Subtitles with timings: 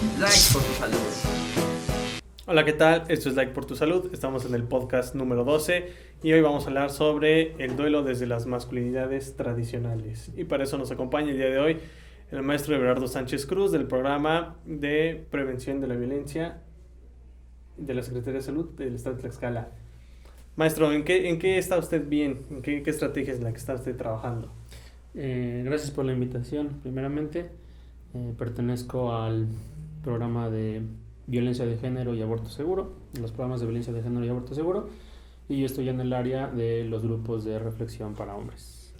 [0.00, 0.96] Like por tu salud.
[2.46, 3.04] Hola, ¿qué tal?
[3.08, 4.08] Esto es Like por tu salud.
[4.14, 5.92] Estamos en el podcast número 12
[6.22, 10.30] y hoy vamos a hablar sobre el duelo desde las masculinidades tradicionales.
[10.38, 11.76] Y para eso nos acompaña el día de hoy
[12.30, 16.62] el maestro Everardo Sánchez Cruz del programa de prevención de la violencia
[17.76, 19.68] de la Secretaría de Salud del Estado de Tlaxcala.
[20.56, 22.46] Maestro, ¿en qué, en qué está usted bien?
[22.48, 24.50] ¿En qué, qué estrategia es en la que está usted trabajando?
[25.14, 26.80] Eh, gracias por la invitación.
[26.80, 27.50] Primeramente,
[28.14, 29.46] eh, pertenezco al
[30.02, 30.82] programa de
[31.26, 34.88] violencia de género y aborto seguro, los programas de violencia de género y aborto seguro,
[35.48, 38.92] y yo estoy en el área de los grupos de reflexión para hombres.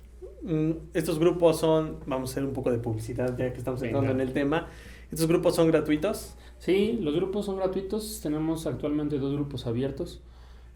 [0.43, 3.98] Mm, Estos grupos son, vamos a hacer un poco de publicidad ya que estamos Venga.
[3.98, 4.69] entrando en el tema.
[5.10, 6.34] ¿Estos grupos son gratuitos?
[6.59, 8.21] Sí, los grupos son gratuitos.
[8.23, 10.21] Tenemos actualmente dos grupos abiertos,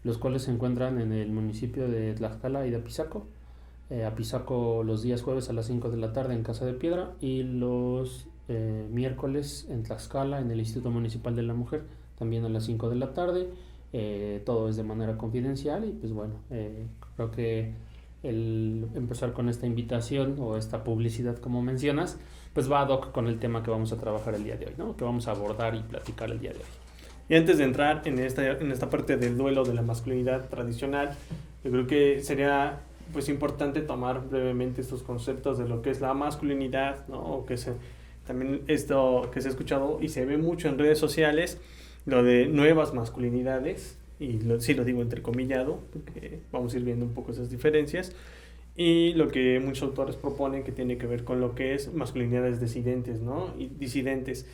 [0.03, 3.25] los cuales se encuentran en el municipio de Tlaxcala y de Apizaco.
[3.89, 7.13] Eh, Apizaco los días jueves a las 5 de la tarde en Casa de Piedra
[7.21, 11.83] y los eh, miércoles en Tlaxcala en el Instituto Municipal de la Mujer
[12.17, 13.47] también a las 5 de la tarde.
[13.93, 16.85] Eh, todo es de manera confidencial y pues bueno, eh,
[17.15, 17.73] creo que
[18.23, 22.17] el empezar con esta invitación o esta publicidad como mencionas,
[22.53, 24.73] pues va ad hoc con el tema que vamos a trabajar el día de hoy,
[24.77, 24.97] ¿no?
[24.97, 26.65] Que vamos a abordar y platicar el día de hoy.
[27.29, 31.15] Y antes de entrar en esta, en esta parte del duelo de la masculinidad tradicional,
[31.63, 32.79] yo creo que sería
[33.13, 37.19] pues importante tomar brevemente estos conceptos de lo que es la masculinidad, ¿no?
[37.19, 37.73] O que se,
[38.25, 41.59] también esto que se ha escuchado y se ve mucho en redes sociales,
[42.05, 47.05] lo de nuevas masculinidades, y lo, sí lo digo entrecomillado, porque vamos a ir viendo
[47.05, 48.13] un poco esas diferencias,
[48.75, 52.59] y lo que muchos autores proponen que tiene que ver con lo que es masculinidades
[52.59, 53.53] disidentes, ¿no?
[53.57, 54.45] Y disidentes.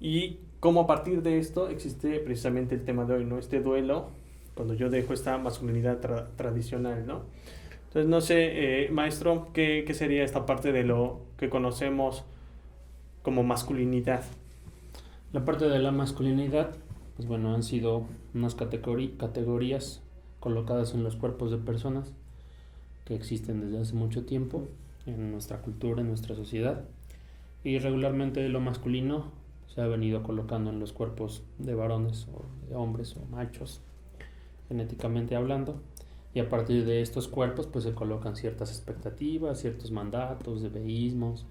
[0.00, 3.38] Y cómo a partir de esto existe precisamente el tema de hoy, ¿no?
[3.38, 4.10] Este duelo,
[4.54, 7.22] cuando yo dejo esta masculinidad tra- tradicional, ¿no?
[7.88, 12.24] Entonces, no sé, eh, maestro, ¿qué, ¿qué sería esta parte de lo que conocemos
[13.28, 14.22] como masculinidad?
[15.34, 16.70] La parte de la masculinidad,
[17.14, 20.00] pues bueno, han sido unas categorías
[20.40, 22.14] colocadas en los cuerpos de personas
[23.04, 24.66] que existen desde hace mucho tiempo
[25.04, 26.86] en nuestra cultura, en nuestra sociedad.
[27.64, 29.30] Y regularmente lo masculino
[29.66, 33.82] se ha venido colocando en los cuerpos de varones o de hombres o machos,
[34.68, 35.82] genéticamente hablando.
[36.32, 41.44] Y a partir de estos cuerpos pues se colocan ciertas expectativas, ciertos mandatos, debeísmos,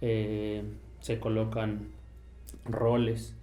[0.00, 0.62] eh,
[1.06, 1.86] se colocan
[2.64, 3.36] roles.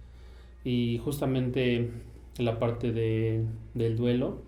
[0.64, 1.90] Y justamente
[2.36, 4.42] la parte de, del duelo,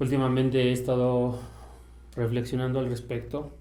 [0.00, 1.38] últimamente he estado
[2.16, 3.52] reflexionando al respecto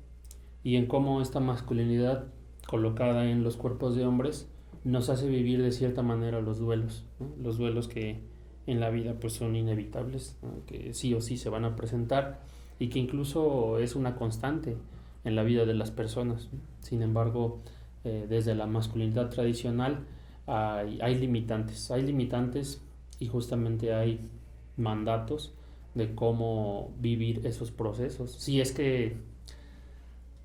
[0.63, 2.25] y en cómo esta masculinidad
[2.65, 4.49] colocada en los cuerpos de hombres
[4.83, 7.03] nos hace vivir de cierta manera los duelos,
[7.39, 8.21] los duelos que
[8.65, 12.41] en la vida pues son inevitables, que sí o sí se van a presentar
[12.79, 14.77] y que incluso es una constante
[15.23, 16.49] en la vida de las personas.
[16.79, 17.61] Sin embargo,
[18.05, 20.05] eh, desde la masculinidad tradicional
[20.47, 22.81] hay, hay limitantes, hay limitantes
[23.19, 24.29] y justamente hay
[24.77, 25.53] mandatos
[25.95, 28.31] de cómo vivir esos procesos.
[28.33, 29.17] Si es que,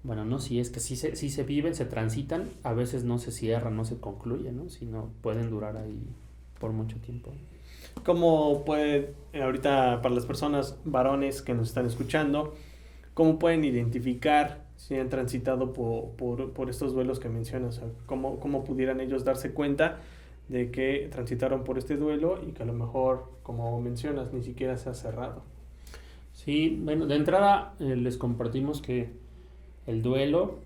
[0.03, 3.19] bueno, no, si es que sí se, sí se viven, se transitan, a veces no
[3.19, 4.69] se cierran, no se concluyen, ¿no?
[4.70, 6.03] sino pueden durar ahí
[6.59, 7.32] por mucho tiempo.
[8.04, 12.54] ¿Cómo puede, eh, ahorita para las personas varones que nos están escuchando,
[13.12, 17.77] cómo pueden identificar si han transitado por, por, por estos duelos que mencionas?
[17.77, 19.99] O sea, ¿cómo, ¿Cómo pudieran ellos darse cuenta
[20.49, 24.79] de que transitaron por este duelo y que a lo mejor, como mencionas, ni siquiera
[24.79, 25.43] se ha cerrado?
[26.33, 29.11] Sí, bueno, de entrada eh, les compartimos que
[29.87, 30.61] el duelo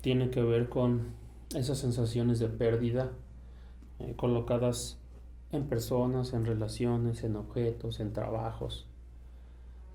[0.00, 1.08] tiene que ver con
[1.54, 3.12] esas sensaciones de pérdida
[3.98, 4.98] eh, colocadas
[5.52, 8.86] en personas, en relaciones, en objetos, en trabajos.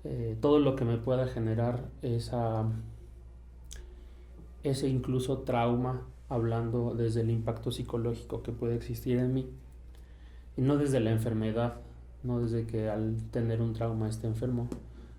[0.04, 2.66] Eh, todo lo que me pueda generar esa,
[4.64, 9.48] ese incluso trauma, hablando desde el impacto psicológico que puede existir en mí,
[10.56, 11.76] y no desde la enfermedad,
[12.22, 14.68] no desde que al tener un trauma esté enfermo,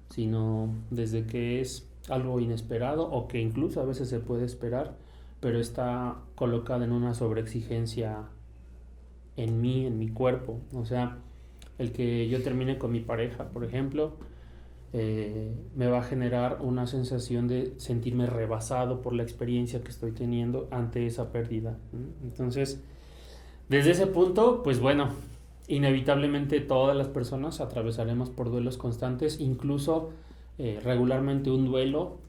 [0.09, 4.95] sino desde que es algo inesperado o que incluso a veces se puede esperar,
[5.39, 8.23] pero está colocada en una sobreexigencia
[9.37, 10.59] en mí, en mi cuerpo.
[10.73, 11.19] O sea,
[11.77, 14.13] el que yo termine con mi pareja, por ejemplo,
[14.97, 20.13] eh, me va a generar una sensación de sentirme rebasado por la experiencia que estoy
[20.13, 21.77] teniendo ante esa pérdida.
[22.23, 22.81] Entonces,
[23.67, 25.09] desde ese punto, pues bueno,
[25.67, 30.11] inevitablemente todas las personas atravesaremos por duelos constantes, incluso
[30.57, 32.19] eh, regularmente un duelo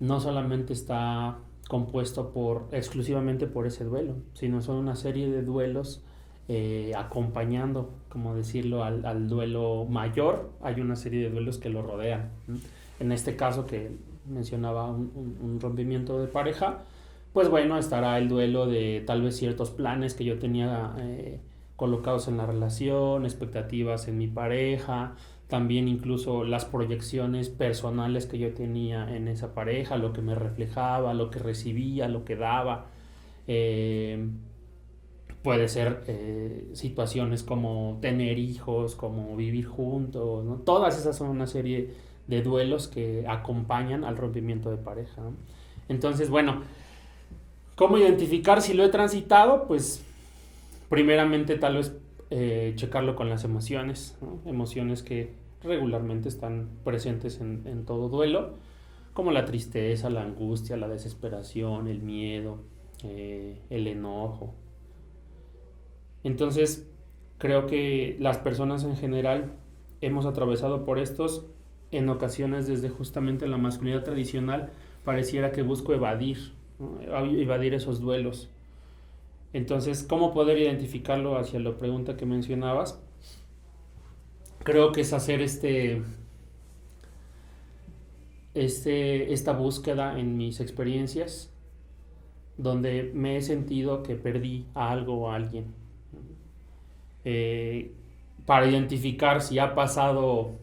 [0.00, 1.38] no solamente está
[1.68, 6.02] compuesto por exclusivamente por ese duelo, sino son una serie de duelos
[6.48, 11.82] eh, acompañando, como decirlo, al, al, duelo mayor, hay una serie de duelos que lo
[11.82, 12.30] rodean.
[13.00, 13.90] En este caso que
[14.26, 16.84] mencionaba un, un, un rompimiento de pareja,
[17.34, 21.40] pues bueno, estará el duelo de tal vez ciertos planes que yo tenía eh,
[21.76, 25.16] colocados en la relación, expectativas en mi pareja,
[25.48, 31.12] también incluso las proyecciones personales que yo tenía en esa pareja, lo que me reflejaba,
[31.12, 32.86] lo que recibía, lo que daba.
[33.48, 34.28] Eh,
[35.44, 40.64] puede ser eh, situaciones como tener hijos, como vivir juntos.
[40.64, 41.90] Todas esas son una serie
[42.26, 45.20] de duelos que acompañan al rompimiento de pareja.
[45.90, 46.62] Entonces, bueno,
[47.76, 49.66] ¿cómo identificar si lo he transitado?
[49.68, 50.02] Pues
[50.88, 51.94] primeramente tal vez
[52.30, 54.16] eh, checarlo con las emociones,
[54.46, 58.54] emociones que regularmente están presentes en, todo duelo,
[59.12, 62.60] como la tristeza, la angustia, la desesperación, el miedo,
[63.02, 64.54] eh, el enojo.
[66.24, 66.90] Entonces,
[67.38, 69.52] creo que las personas en general
[70.00, 71.46] hemos atravesado por estos
[71.90, 74.70] en ocasiones desde justamente la masculinidad tradicional
[75.04, 78.50] pareciera que busco evadir, evadir esos duelos.
[79.52, 83.00] Entonces, ¿cómo poder identificarlo hacia la pregunta que mencionabas?
[84.64, 86.02] Creo que es hacer este,
[88.54, 91.52] este, esta búsqueda en mis experiencias,
[92.56, 95.83] donde me he sentido que perdí algo o a alguien.
[97.24, 97.92] Eh,
[98.46, 100.58] para identificar si ha pasado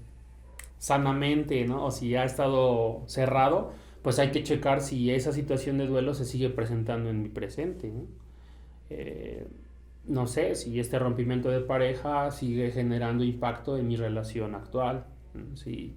[0.77, 1.85] sanamente, ¿no?
[1.85, 6.25] O si ha estado cerrado, pues hay que checar si esa situación de duelo se
[6.25, 8.05] sigue presentando en mi presente, ¿no?
[8.89, 9.47] Eh,
[10.27, 15.05] sé, si este rompimiento de pareja sigue generando impacto en mi relación actual,
[15.55, 15.95] si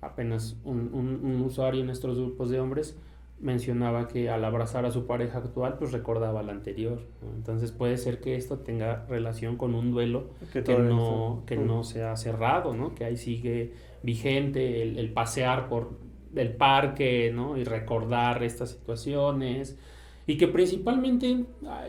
[0.00, 2.98] apenas un, un, usuario en estos grupos de hombres
[3.44, 7.02] mencionaba que al abrazar a su pareja actual, pues recordaba la anterior.
[7.36, 12.02] Entonces puede ser que esto tenga relación con un duelo que, no, que no se
[12.02, 12.94] ha cerrado, ¿no?
[12.94, 15.90] Que ahí sigue vigente el, pasear por
[16.34, 17.58] el parque, ¿no?
[17.58, 19.78] Y recordar estas situaciones.
[20.26, 21.44] Y que principalmente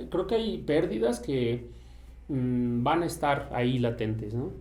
[0.09, 1.69] creo que hay pérdidas que
[2.27, 4.51] mm, van a estar ahí latentes, ¿no?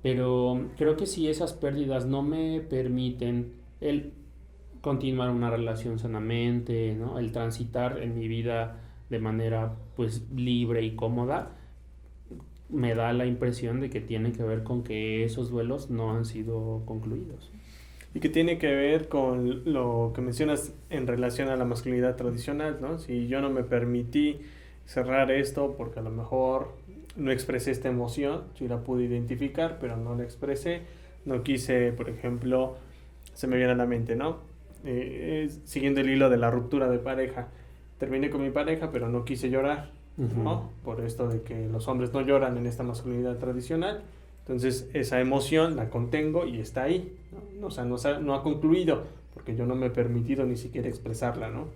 [0.00, 4.12] Pero creo que si esas pérdidas no me permiten el
[4.80, 7.18] continuar una relación sanamente, ¿no?
[7.18, 8.78] El transitar en mi vida
[9.10, 11.50] de manera pues libre y cómoda,
[12.68, 16.24] me da la impresión de que tiene que ver con que esos duelos no han
[16.24, 17.50] sido concluidos.
[18.14, 22.78] Y que tiene que ver con lo que mencionas en relación a la masculinidad tradicional,
[22.80, 22.98] ¿no?
[22.98, 24.40] Si yo no me permití
[24.84, 26.74] cerrar esto porque a lo mejor
[27.16, 30.82] no expresé esta emoción, si la pude identificar, pero no la expresé,
[31.24, 32.76] no quise, por ejemplo,
[33.34, 34.49] se me viene a la mente, ¿no?
[34.84, 37.48] Eh, siguiendo el hilo de la ruptura de pareja,
[37.98, 40.70] terminé con mi pareja, pero no quise llorar ¿no?
[40.84, 44.02] Por esto de que los hombres no lloran en esta masculinidad tradicional.
[44.40, 47.16] Entonces esa emoción la contengo y está ahí,
[47.58, 47.68] ¿no?
[47.68, 51.48] O sea, no, no ha concluido porque yo no me he permitido ni siquiera expresarla,
[51.48, 51.68] ¿no?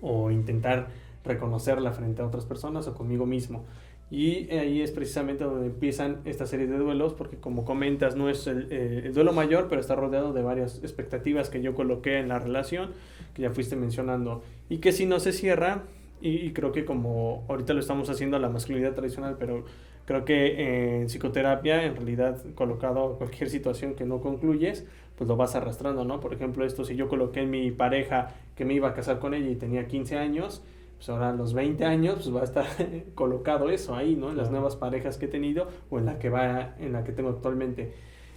[0.00, 0.88] O intentar
[1.24, 3.64] reconocerla frente a otras personas o conmigo mismo.
[4.10, 8.46] Y ahí es precisamente donde empiezan esta serie de duelos, porque como comentas, no es
[8.46, 12.28] el, eh, el, duelo mayor, pero está rodeado de varias expectativas que yo coloqué en
[12.28, 12.90] la relación,
[13.34, 15.84] que ya fuiste mencionando, y que si no se cierra,
[16.20, 19.64] y, creo que como ahorita lo estamos haciendo a la masculinidad tradicional, pero
[20.06, 24.86] creo que en psicoterapia, en realidad, colocado cualquier situación que no concluyes,
[25.16, 26.20] pues lo vas arrastrando, ¿no?
[26.20, 29.34] Por ejemplo, esto, si yo coloqué en mi pareja que me iba a casar con
[29.34, 30.62] ella y tenía 15 años,
[30.96, 32.66] pues ahora a los 20 años, pues va a estar
[33.14, 34.30] colocado eso ahí, ¿no?
[34.30, 37.12] En las nuevas parejas que he tenido o en la que va, en la que
[37.12, 37.92] tengo actualmente.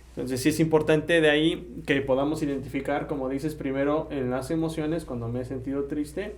[0.10, 5.06] Entonces sí es importante de ahí que podamos identificar, como dices, primero en las emociones,
[5.06, 6.36] cuando me he sentido triste,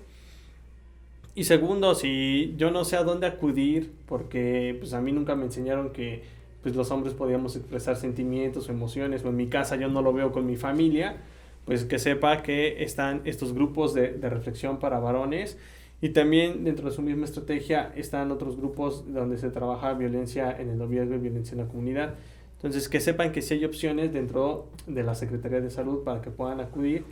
[1.39, 5.45] y segundo, si yo no sé a dónde acudir, porque pues a mí nunca me
[5.45, 6.23] enseñaron que
[6.61, 10.11] pues los hombres podíamos expresar sentimientos o emociones, o en mi casa yo no lo
[10.11, 11.15] veo con mi familia,
[11.63, 15.57] pues que sepa que están estos grupos de, de reflexión para varones
[16.01, 20.69] y también dentro de su misma estrategia están otros grupos donde se trabaja violencia en
[20.69, 22.15] el noviazgo y violencia en la comunidad.
[22.55, 26.29] Entonces, que sepan que sí hay opciones dentro de la Secretaría de Salud para que
[26.29, 27.05] puedan acudir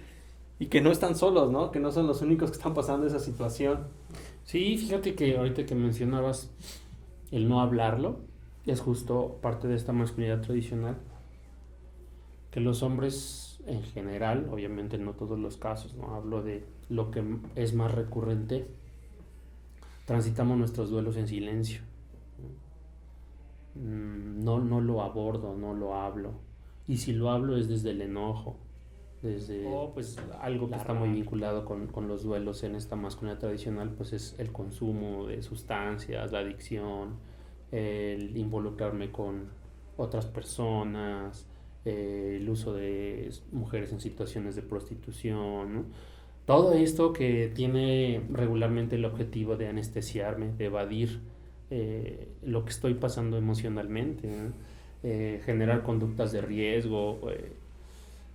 [0.60, 1.72] y que no están solos, ¿no?
[1.72, 3.88] Que no son los únicos que están pasando esa situación.
[4.44, 6.52] Sí, fíjate que ahorita que mencionabas
[7.32, 8.20] el no hablarlo,
[8.66, 10.98] es justo parte de esta masculinidad tradicional,
[12.52, 17.24] que los hombres en general, obviamente no todos los casos, no hablo de lo que
[17.56, 18.68] es más recurrente,
[20.06, 21.82] transitamos nuestros duelos en silencio.
[23.76, 26.32] Mm, no, no lo abordo, no lo hablo.
[26.88, 28.58] Y si lo hablo es desde el enojo,
[29.22, 33.90] desde pues algo que está muy vinculado con, con, los duelos en esta masculinidad tradicional
[33.90, 37.16] pues es el consumo de sustancias la adicción
[37.72, 39.50] el involucrarme con
[39.98, 41.48] otras personas
[41.84, 45.88] el uso de mujeres en situaciones de prostitución
[46.48, 51.20] todo esto que tiene regularmente el objetivo de anestesiarme, de evadir
[51.70, 54.30] eh, lo que estoy pasando emocionalmente,
[55.04, 57.52] eh, generar conductas de riesgo, eh,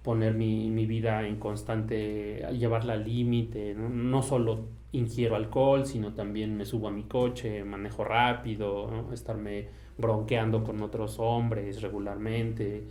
[0.02, 4.22] poner mi, mi, vida en constante, llevarla al límite, ¿no?
[4.22, 10.82] solo ingiero alcohol, sino también me subo a mi coche, manejo rápido, estarme bronqueando con
[10.82, 12.88] otros hombres regularmente.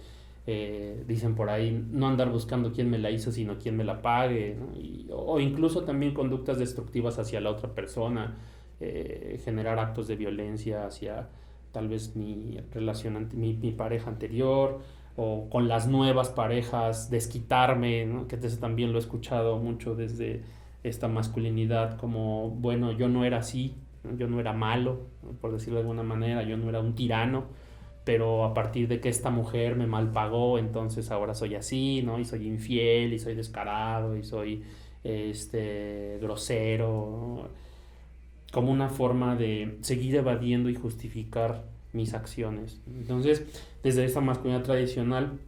[0.48, 4.02] Eh, dicen por ahí, no andar buscando quién me la hizo, sino quién me la
[4.02, 4.58] pague,
[5.12, 8.38] o incluso también conductas destructivas hacia la otra persona,
[8.80, 11.30] eh, generar actos de violencia hacia
[11.72, 14.80] tal vez mi relación, mi, pareja anterior,
[15.16, 20.42] o con las nuevas parejas, desquitarme, que eso también lo he escuchado mucho desde
[20.84, 23.76] esta masculinidad, como, bueno, yo no era así,
[24.18, 25.02] yo no era malo,
[25.40, 27.46] por decirlo de alguna manera, yo no era un tirano,
[28.04, 32.20] pero a partir de que esta mujer me malpagó, entonces ahora soy así, ¿no?
[32.20, 34.64] Y soy infiel, y soy descarado, y soy
[35.04, 37.50] este, grosero,
[38.52, 42.82] como una forma de seguir evadiendo y justificar mis acciones.
[42.88, 43.46] Entonces,
[43.84, 45.40] desde esta masculinidad tradicional,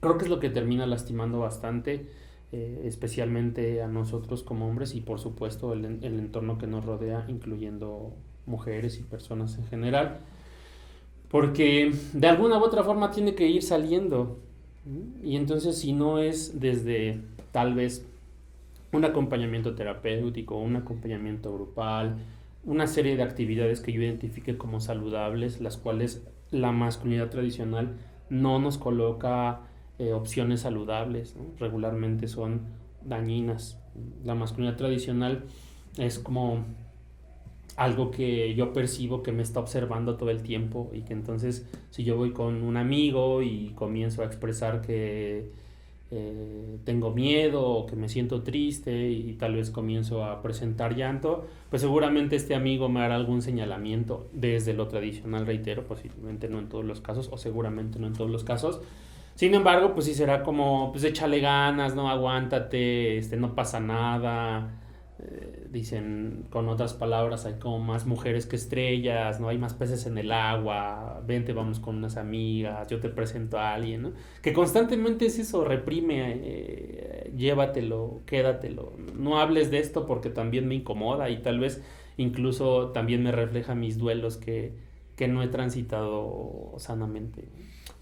[0.00, 2.06] creo que es lo que termina lastimando bastante,
[2.52, 7.24] eh, especialmente a nosotros como hombres y por supuesto el, el entorno que nos rodea,
[7.28, 8.14] incluyendo
[8.46, 10.20] mujeres y personas en general
[11.30, 14.38] porque de alguna u otra forma tiene que ir saliendo.
[15.22, 17.20] Y entonces si no es desde
[17.52, 18.06] tal vez
[18.92, 22.16] un acompañamiento terapéutico, un acompañamiento grupal,
[22.64, 27.96] una serie de actividades que yo identifique como saludables, las cuales la masculinidad tradicional
[28.28, 29.60] no nos coloca
[29.98, 32.62] eh, opciones saludables, regularmente son
[33.04, 33.78] dañinas.
[34.24, 35.44] La masculinidad tradicional
[35.96, 36.64] es como
[37.76, 42.04] algo que yo percibo que me está observando todo el tiempo y que entonces si
[42.04, 45.50] yo voy con un amigo y comienzo a expresar que
[46.12, 51.46] eh, tengo miedo o que me siento triste y tal vez comienzo a presentar llanto,
[51.68, 56.68] pues seguramente este amigo me hará algún señalamiento desde lo tradicional, reitero, posiblemente no en
[56.68, 58.80] todos los casos o seguramente no en todos los casos.
[59.36, 64.80] Sin embargo, pues sí será como, pues échale ganas, no aguántate, este, no pasa nada,
[65.20, 69.48] eh, dicen con otras palabras, hay como más mujeres que estrellas, ¿no?
[69.48, 73.74] Hay más peces en el agua, vente, vamos con unas amigas, yo te presento a
[73.74, 74.12] alguien, ¿no?
[74.42, 80.74] Que constantemente es eso, reprime, eh, llévatelo, quédatelo, no hables de esto porque también me
[80.74, 81.82] incomoda y tal vez
[82.16, 84.74] incluso también me refleja mis duelos que,
[85.16, 87.44] que no he transitado sanamente.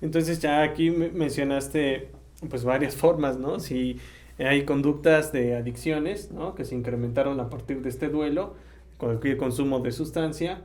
[0.00, 2.10] Entonces ya aquí mencionaste
[2.48, 3.58] pues varias formas, ¿no?
[3.58, 3.98] Si
[4.38, 6.54] hay conductas de adicciones ¿no?
[6.54, 8.54] que se incrementaron a partir de este duelo,
[9.00, 10.62] el consumo de sustancia,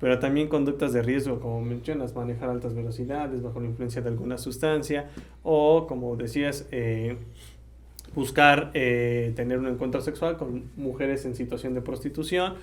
[0.00, 4.36] pero también conductas de riesgo, como mencionas, manejar altas velocidades bajo la influencia de alguna
[4.38, 5.10] sustancia,
[5.42, 7.16] o como decías, eh,
[8.14, 12.54] buscar eh, tener un encuentro sexual con mujeres en situación de prostitución,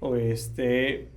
[0.00, 1.08] o este,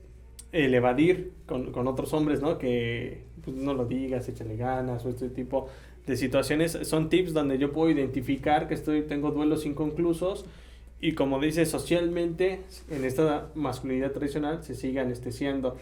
[0.51, 2.57] el evadir con, con otros hombres, ¿no?
[2.57, 5.67] Que pues, no lo digas, échale ganas, o este tipo
[6.07, 10.45] de situaciones, son tips donde yo puedo identificar que estoy, tengo duelos inconclusos
[10.99, 15.77] y como dice socialmente en esta masculinidad tradicional se sigue anestesiando.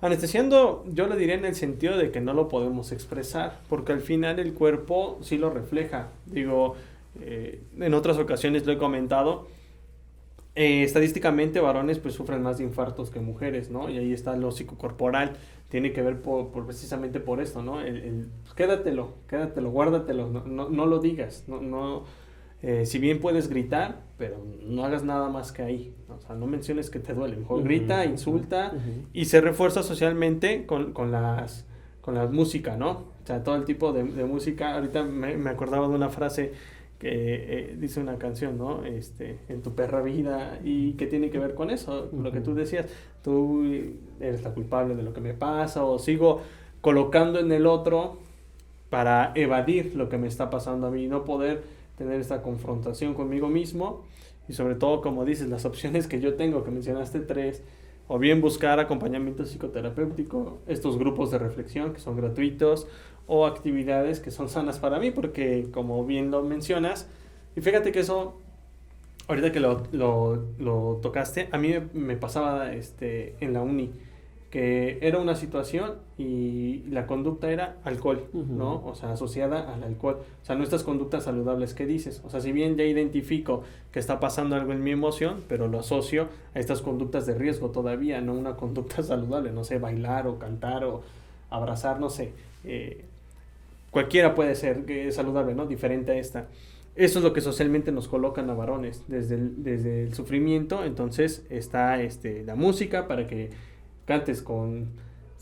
[0.00, 4.00] Anestesiando yo lo diría en el sentido de que no lo podemos expresar, porque al
[4.00, 6.08] final el cuerpo sí lo refleja.
[6.26, 6.74] Digo,
[7.20, 9.46] eh, en otras ocasiones lo he comentado,
[10.54, 13.88] eh, estadísticamente varones pues sufren más de infartos que mujeres, ¿no?
[13.88, 15.32] Y ahí está lo psicocorporal
[15.72, 17.80] tiene que ver por, precisamente por esto, ¿no?
[17.80, 22.04] El, el, pues, quédatelo, quédatelo, guárdatelo, no, no, no lo digas, no, no
[22.60, 26.46] eh, si bien puedes gritar, pero no hagas nada más que ahí, o sea, no
[26.46, 28.74] menciones que te duele, mejor grita, insulta
[29.14, 31.64] y se refuerza socialmente con, con, las,
[32.02, 32.90] con la música, ¿no?
[32.90, 36.52] O sea, todo el tipo de, de música, ahorita me, me acordaba de una frase
[37.02, 38.84] que eh, dice una canción, ¿no?
[38.84, 42.54] Este, en tu perra vida y que tiene que ver con eso, lo que tú
[42.54, 42.86] decías,
[43.24, 43.64] tú
[44.20, 46.42] eres la culpable de lo que me pasa o sigo
[46.80, 48.18] colocando en el otro
[48.88, 51.64] para evadir lo que me está pasando a mí, no poder
[51.98, 54.04] tener esta confrontación conmigo mismo.
[54.48, 57.64] Y sobre todo, como dices, las opciones que yo tengo, que mencionaste tres,
[58.08, 62.86] o bien buscar acompañamiento psicoterapéutico, estos grupos de reflexión que son gratuitos,
[63.26, 67.08] o actividades que son sanas para mí, porque como bien lo mencionas,
[67.56, 68.40] y fíjate que eso,
[69.28, 73.92] ahorita que lo, lo, lo tocaste, a mí me pasaba este, en la uni,
[74.52, 78.46] que era una situación y la conducta era alcohol, uh -huh.
[78.48, 78.84] ¿no?
[78.84, 80.18] O sea, asociada al alcohol.
[80.42, 82.20] O sea, no estas conductas saludables que dices.
[82.22, 85.78] O sea, si bien ya identifico que está pasando algo en mi emoción, pero lo
[85.78, 90.38] asocio a estas conductas de riesgo todavía, no una conducta saludable, no sé, bailar o
[90.38, 91.00] cantar o
[91.48, 92.32] abrazar, no sé.
[92.64, 93.06] Eh,
[93.90, 95.64] cualquiera puede ser saludable, ¿no?
[95.64, 96.48] Diferente a esta.
[96.94, 100.84] eso es lo que socialmente nos colocan a varones desde el, desde el sufrimiento.
[100.84, 103.71] Entonces está este, la música para que
[104.04, 104.88] cantes con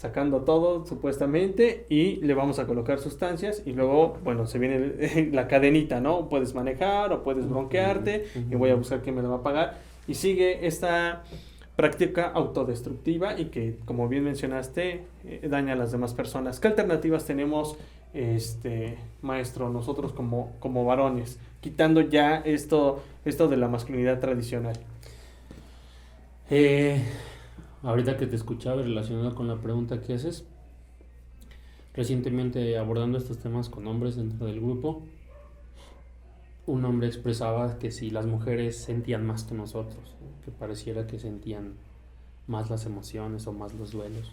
[0.01, 5.47] sacando todo supuestamente y le vamos a colocar sustancias y luego, bueno, se viene la
[5.47, 6.31] cadenita, ¿no?
[6.31, 9.79] Puedes manejar o puedes bronquearte y voy a buscar quién me lo va a pagar.
[10.09, 11.23] Y sigue esta
[11.77, 16.61] práctica autodestructiva y que, como bien mencionaste, eh, daña a las demás personas.
[16.61, 17.77] ¿Qué alternativas tenemos,
[18.15, 24.79] este maestro, nosotros como, como varones, quitando ya esto, esto de la masculinidad tradicional?
[26.51, 27.03] Eh,
[27.83, 30.45] ahorita que te escuchaba relacionado con la pregunta que haces,
[31.95, 35.03] recientemente abordando estos temas con hombres dentro del grupo,
[36.67, 41.75] un hombre expresaba que si las mujeres sentían más que nosotros, que pareciera que sentían
[42.47, 44.33] más las emociones o más los duelos.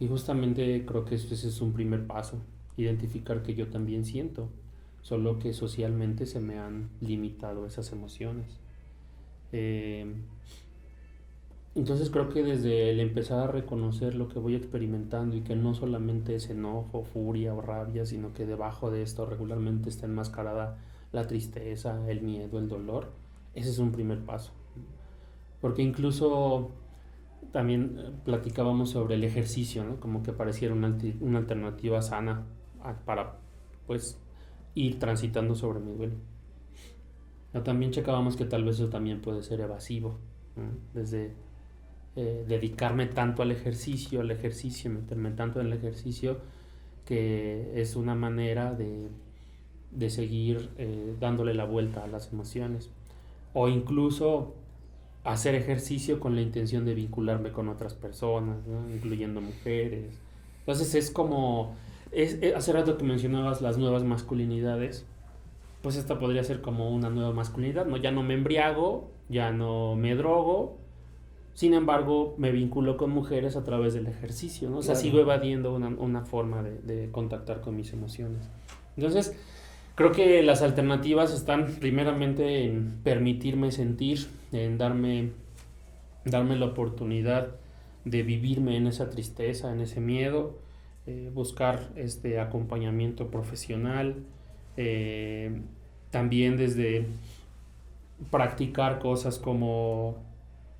[0.00, 2.38] Y justamente creo que ese es un primer paso,
[2.76, 4.48] identificar que yo también siento,
[5.02, 8.58] solo que socialmente se me han limitado esas emociones.
[9.52, 10.14] Eh,
[11.76, 15.74] entonces creo que desde el empezar a reconocer lo que voy experimentando y que no
[15.74, 20.78] solamente es enojo, furia o rabia, sino que debajo de esto regularmente está enmascarada
[21.12, 23.12] la tristeza, el miedo, el dolor,
[23.52, 24.52] ese es un primer paso.
[25.60, 26.70] Porque incluso
[27.52, 30.00] también eh, platicábamos sobre el ejercicio, ¿no?
[30.00, 32.46] como que pareciera una, una alternativa sana
[33.04, 33.36] para
[33.86, 34.18] pues
[34.74, 36.14] ir transitando sobre mi duelo.
[37.64, 40.18] también checábamos que tal vez eso también puede ser evasivo,
[40.94, 41.34] desde
[42.16, 46.38] eh, dedicarme tanto al ejercicio, al ejercicio, meterme tanto en el ejercicio,
[47.04, 49.08] que es una manera de,
[49.90, 52.90] de seguir eh, dándole la vuelta a las emociones.
[53.52, 54.54] O incluso
[55.24, 58.58] hacer ejercicio con la intención de vincularme con otras personas,
[58.94, 60.18] incluyendo mujeres.
[60.60, 61.74] Entonces es como,
[62.12, 65.04] es, eh, hace rato que mencionabas las nuevas masculinidades,
[65.82, 67.96] pues esta podría ser como una nueva masculinidad, ¿no?
[67.96, 70.78] Ya no me embriago, ya no me drogo,
[71.56, 74.76] sin embargo, me vinculo con mujeres a través del ejercicio, ¿no?
[74.76, 78.46] O sea, sigo evadiendo una, una forma de, de, contactar con mis emociones.
[78.94, 79.34] Entonces,
[79.94, 85.30] creo que las alternativas están primeramente en permitirme sentir, en darme,
[86.26, 87.56] darme la oportunidad
[88.04, 90.58] de vivirme en esa tristeza, en ese miedo,
[91.06, 94.16] eh, buscar este acompañamiento profesional,
[94.76, 95.58] eh,
[96.10, 97.06] también desde
[98.30, 100.25] practicar cosas como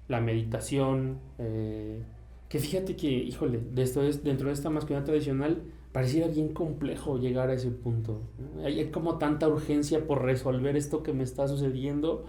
[0.08, 2.02] la meditación, eh,
[2.48, 3.84] que fíjate que, híjole, de
[4.22, 8.20] dentro de esta masculinidad tradicional pareciera bien complejo llegar a ese punto.
[8.62, 12.26] Hay, como tanta urgencia por resolver esto que me está sucediendo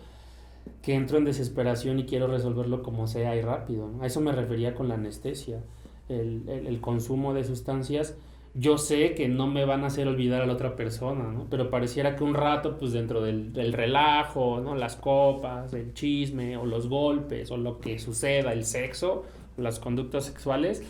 [0.81, 3.89] que entro en desesperación y quiero resolverlo como sea y rápido.
[4.01, 5.63] A eso me refería con la anestesia.
[6.09, 8.15] El, el, consumo de sustancias,
[8.59, 11.45] yo sé que no me van a hacer olvidar a la otra persona, ¿no?
[11.49, 14.75] Pero pareciera que un rato, pues dentro del, del relajo, ¿no?
[14.75, 19.25] Las copas, el chisme, o los golpes, o lo que suceda, el sexo,
[19.57, 20.81] las conductas sexuales,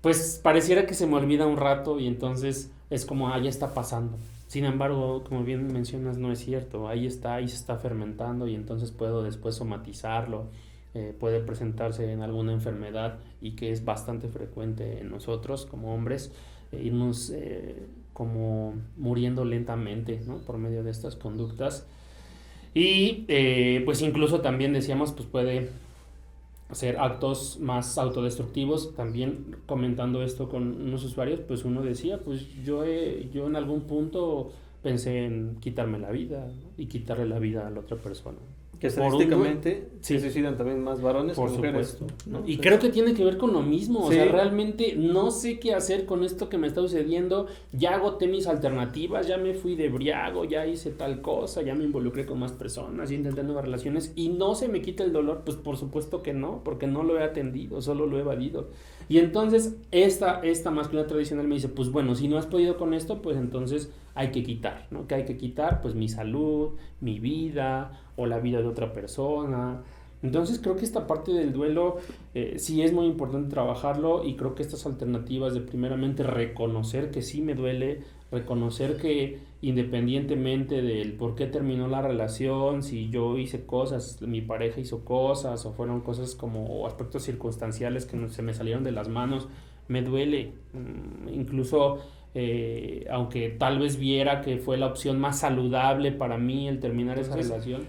[0.00, 3.74] pues pareciera que se me olvida un rato y entonces es como, ah, ya está
[3.74, 4.16] pasando.
[4.46, 6.88] Sin embargo, como bien mencionas, no es cierto.
[6.88, 10.46] Ahí está, ahí se está fermentando y entonces puedo después somatizarlo.
[10.94, 16.32] Eh, puede presentarse en alguna enfermedad y que es bastante frecuente en nosotros como hombres,
[16.72, 20.38] irnos eh, como muriendo lentamente ¿no?
[20.38, 21.86] por medio de estas conductas.
[22.74, 23.24] Y
[23.84, 25.70] pues incluso también decíamos, pues puede
[26.68, 28.94] hacer actos más autodestructivos.
[28.94, 34.52] También comentando esto con unos usuarios, pues uno decía, pues yo, yo en algún punto
[34.82, 38.38] pensé en quitarme la vida y quitarle la vida a la otra persona.
[38.78, 41.98] Que estadísticamente se suicidan también más varones que mujeres.
[42.46, 44.06] Y creo que tiene que ver con lo mismo.
[44.06, 47.46] O sea, realmente no sé qué hacer con esto que me está sucediendo.
[47.72, 51.84] Ya agoté mis alternativas, ya me fui de briago, ya hice tal cosa, ya me
[51.84, 55.42] involucré con más personas, ya intenté nuevas relaciones y no se me quita el dolor.
[55.44, 58.68] Pues por supuesto que no, porque no lo he atendido, solo lo he evadido.
[59.08, 62.92] Y entonces esta, esta masculinidad tradicional me dice, pues bueno, si no has podido con
[62.92, 65.06] esto, pues entonces hay que quitar, ¿no?
[65.06, 69.80] Que hay que quitar, pues mi salud, mi vida o la vida de otra persona.
[70.24, 71.98] Entonces creo que esta parte del duelo
[72.34, 77.22] eh, sí es muy importante trabajarlo y creo que estas alternativas de primeramente reconocer que
[77.22, 78.02] sí me duele,
[78.32, 84.80] reconocer que independientemente del por qué terminó la relación, si yo hice cosas, mi pareja
[84.80, 89.48] hizo cosas o fueron cosas como aspectos circunstanciales que se me salieron de las manos,
[89.88, 90.52] me duele.
[90.72, 91.98] Mm, incluso
[92.34, 97.18] eh, aunque tal vez viera que fue la opción más saludable para mí el terminar
[97.18, 97.82] esa relación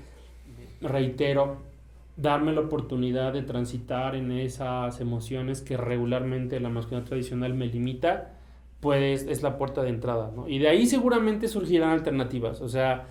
[0.81, 1.57] reitero,
[2.15, 8.38] darme la oportunidad de transitar en esas emociones que regularmente la masculinidad tradicional me limita,
[8.79, 10.47] pues es la puerta de entrada, ¿no?
[10.47, 13.07] Y de ahí seguramente surgirán alternativas, o sea,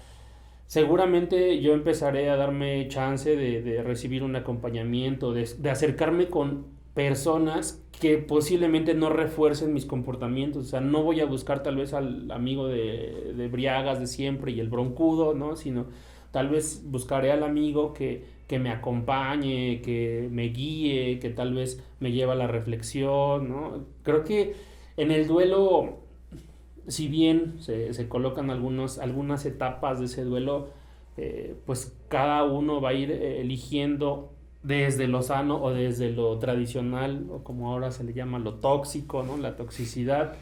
[0.69, 8.19] seguramente yo empezaré a darme chance de, recibir un acompañamiento, de, acercarme con personas que
[8.19, 10.67] posiblemente no refuercen mis comportamientos.
[10.67, 14.53] O sea, no voy a buscar tal vez al amigo de, de Briagas de siempre
[14.53, 15.57] y el broncudo, ¿no?
[15.57, 15.87] Sino
[16.33, 21.83] tal vez buscaré al amigo que, que me acompañe, que me guíe, que tal vez
[22.01, 23.87] me lleve a la reflexión, ¿no?
[24.03, 24.55] Creo que
[24.99, 26.09] en el duelo
[26.89, 30.69] si bien se, colocan algunos, algunas etapas de ese duelo,
[31.17, 34.33] eh, pues cada uno va a ir eh, eligiendo
[34.63, 39.23] desde lo sano o desde lo tradicional, o como ahora se le llama lo tóxico,
[39.23, 39.37] ¿no?
[39.37, 40.35] La toxicidad,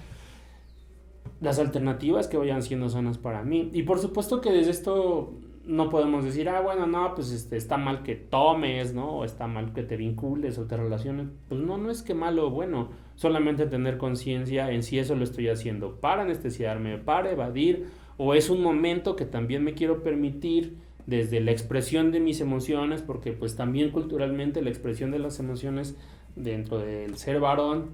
[1.40, 3.70] las alternativas que vayan siendo sanas para mí.
[3.72, 7.76] Y por supuesto que desde esto no podemos decir, ah, bueno, no, pues este, está
[7.76, 9.18] mal que tomes, ¿no?
[9.18, 11.28] O está mal que te vincules o te relaciones.
[11.48, 15.24] Pues no, no es que malo o bueno, solamente tener conciencia en si eso lo
[15.24, 20.76] estoy haciendo para anestesiarme, para evadir, o es un momento que también me quiero permitir
[21.06, 25.96] desde la expresión de mis emociones, porque pues también culturalmente la expresión de las emociones
[26.34, 27.90] dentro del ser varón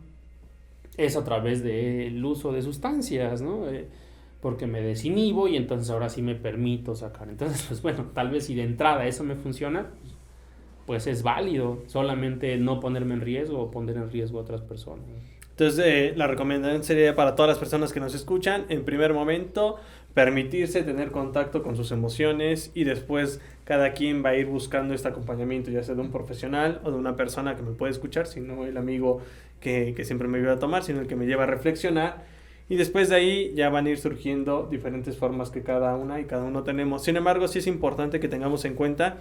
[0.97, 3.69] es a través del uso de sustancias, ¿no?
[3.69, 3.87] Eh,
[4.41, 7.29] porque me desinhibo y entonces ahora sí me permito sacar.
[7.29, 9.91] Entonces, pues bueno, tal vez si de entrada eso me funciona,
[10.87, 15.05] pues es válido, solamente no ponerme en riesgo o poner en riesgo a otras personas.
[15.51, 19.77] Entonces, eh, la recomendación sería para todas las personas que nos escuchan, en primer momento,
[20.15, 25.09] permitirse tener contacto con sus emociones y después cada quien va a ir buscando este
[25.09, 28.41] acompañamiento, ya sea de un profesional o de una persona que me puede escuchar, si
[28.41, 29.21] no el amigo
[29.61, 32.25] que, que siempre me ayuda a tomar, sino el que me lleva a reflexionar
[32.69, 36.25] y después de ahí ya van a ir surgiendo diferentes formas que cada una y
[36.25, 37.05] cada uno tenemos.
[37.05, 39.19] Sin embargo, sí es importante que tengamos en cuenta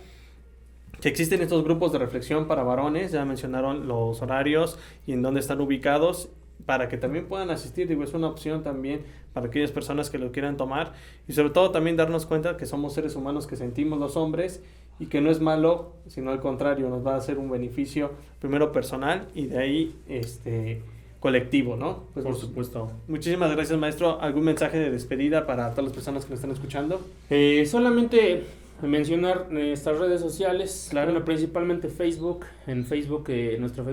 [1.01, 5.39] que existen estos grupos de reflexión para varones, ya mencionaron los horarios y en dónde
[5.39, 6.29] están ubicados,
[6.65, 9.01] para que también puedan asistir, digo, es una opción también
[9.33, 10.93] para aquellas personas que lo quieran tomar
[11.27, 14.61] y sobre todo también darnos cuenta que somos seres humanos que sentimos los hombres
[14.99, 18.71] y que no es malo, sino al contrario, nos va a hacer un beneficio primero
[18.71, 20.83] personal y de ahí este
[21.19, 22.03] colectivo, ¿no?
[22.13, 22.91] Pues Por supuesto.
[23.07, 24.21] Muchísimas gracias, maestro.
[24.21, 27.01] ¿Algún mensaje de despedida para todas las personas que nos están escuchando?
[27.29, 28.43] Eh, solamente
[28.83, 31.23] mencionar nuestras redes sociales, claro.
[31.23, 32.45] principalmente Facebook.
[32.67, 33.85] En Facebook, eh, nuestro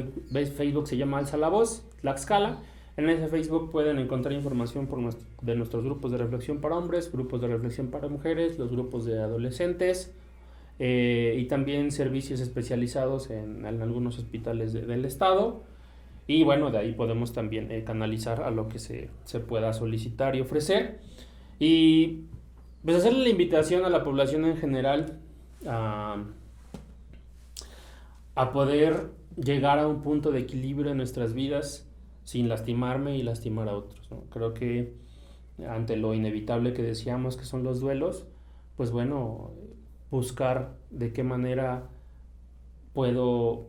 [0.56, 2.58] Facebook se llama Alza la Voz, Tlaxcala.
[2.96, 4.98] En ese Facebook pueden encontrar información por
[5.42, 9.20] de nuestros grupos de reflexión para hombres, grupos de reflexión para mujeres, los grupos de
[9.20, 10.12] adolescentes
[10.80, 15.62] eh, y también servicios especializados en, algunos hospitales del estado.
[16.26, 19.08] Y bueno, de ahí podemos también eh, canalizar a lo que se,
[19.46, 20.98] pueda solicitar y ofrecer.
[21.58, 22.24] Y
[22.84, 25.18] pues hacerle la invitación a la población en general
[25.66, 26.24] a,
[28.52, 31.88] poder llegar a un punto de equilibrio en nuestras vidas
[32.24, 34.08] sin lastimarme y lastimar a otros.
[34.30, 34.94] Creo que
[35.68, 38.26] ante lo inevitable que decíamos que son los duelos,
[38.76, 39.50] pues bueno,
[40.10, 41.88] buscar de qué manera
[42.92, 43.66] puedo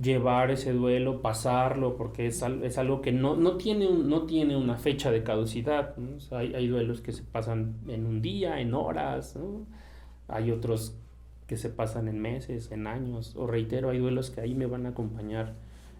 [0.00, 4.56] llevar ese duelo, pasarlo, porque es, es algo que no, no, tiene un, no tiene
[4.56, 5.94] una fecha de caducidad.
[6.30, 9.38] hay, hay, duelos que se pasan en un día, en horas,
[10.28, 10.96] hay otros
[11.46, 14.86] que se pasan en meses, en años, o reitero, hay duelos que ahí me van
[14.86, 15.54] a acompañar.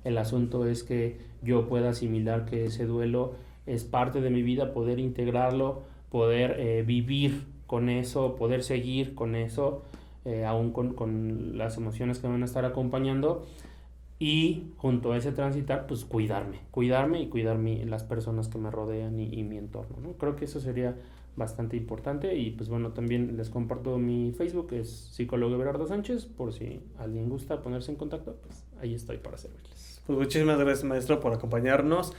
[0.04, 3.34] El asunto es que yo pueda asimilar que ese duelo
[3.66, 9.34] es parte de mi vida, poder integrarlo, poder eh, vivir con eso, poder seguir con
[9.34, 9.82] eso,
[10.24, 13.46] eh, aún con, con las emociones que me van a estar acompañando
[14.22, 18.70] y junto a ese transitar, pues cuidarme, cuidarme y cuidar mi, las personas que me
[18.70, 20.12] rodean y, mi entorno, ¿no?
[20.12, 20.94] Creo que eso sería
[21.36, 26.52] bastante importante y pues bueno, también les comparto mi Facebook, es psicólogo Everardo Sánchez, por
[26.52, 30.02] si alguien gusta ponerse en contacto, pues ahí estoy para servirles.
[30.06, 32.12] Pues muchísimas gracias maestro por acompañarnos.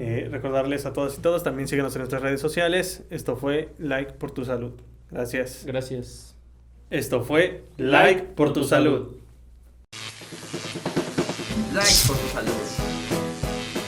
[0.00, 3.04] Eh, recordarles a todos y todos, también síguenos en nuestras redes sociales.
[3.10, 4.72] Esto fue Like por tu salud.
[5.08, 5.64] Gracias.
[5.64, 6.36] Gracias.
[6.90, 9.23] Esto fue Like por tu salud.
[11.74, 12.23] Like por tu salud.